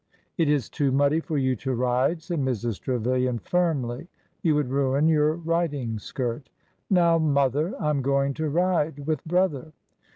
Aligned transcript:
''It 0.39 0.49
is 0.49 0.67
too 0.67 0.91
muddy 0.91 1.19
for 1.19 1.37
you 1.37 1.55
to 1.57 1.75
ride," 1.75 2.23
said 2.23 2.39
Mrs. 2.39 2.81
Trevilian, 2.81 3.37
firmly. 3.37 4.07
You 4.41 4.55
would 4.55 4.71
ruin 4.71 5.07
your 5.07 5.35
riding 5.35 5.99
skirt." 5.99 6.49
Now, 6.89 7.19
mother! 7.19 7.75
I'm 7.79 8.01
going 8.01 8.33
to 8.33 8.49
ridel— 8.49 9.05
with 9.05 9.23
brother." 9.25 9.73